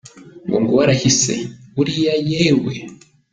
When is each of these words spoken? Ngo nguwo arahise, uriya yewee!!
Ngo 0.47 0.57
nguwo 0.61 0.79
arahise, 0.83 1.35
uriya 1.79 2.13
yewee!! 2.31 2.81